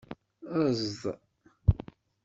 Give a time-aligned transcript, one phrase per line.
[0.67, 1.01] Ezḍ.